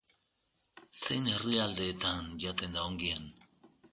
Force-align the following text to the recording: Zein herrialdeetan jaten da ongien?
Zein 1.01 1.27
herrialdeetan 1.33 2.33
jaten 2.45 2.75
da 2.79 2.87
ongien? 2.89 3.31